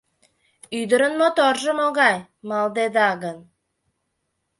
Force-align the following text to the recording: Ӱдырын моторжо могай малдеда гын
Ӱдырын 0.79 1.13
моторжо 1.19 1.71
могай 1.79 2.15
малдеда 2.49 3.09
гын 3.23 3.37